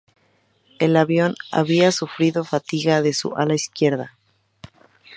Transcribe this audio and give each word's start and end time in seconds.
El 0.79 0.97
avión 0.97 1.35
había 1.51 1.91
sufrido 1.91 2.43
fatiga 2.43 3.03
de 3.03 3.13
su 3.13 3.35
ala 3.35 3.53
izquierda. 3.53 4.17